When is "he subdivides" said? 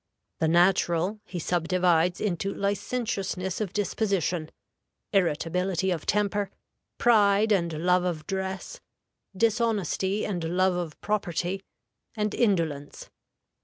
1.25-2.19